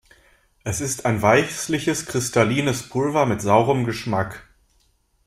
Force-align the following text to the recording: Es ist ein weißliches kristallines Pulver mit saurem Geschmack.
Es 0.63 0.81
ist 0.81 1.05
ein 1.05 1.21
weißliches 1.21 2.07
kristallines 2.07 2.89
Pulver 2.89 3.27
mit 3.27 3.39
saurem 3.39 3.85
Geschmack. 3.85 4.47